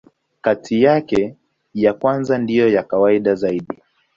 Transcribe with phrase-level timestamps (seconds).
[0.41, 1.35] Kati yake,
[1.73, 3.77] ya kwanza ndiyo ya kawaida zaidi.